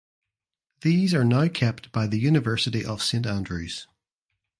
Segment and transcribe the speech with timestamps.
[0.79, 3.85] These are now kept by the University of St Andrews.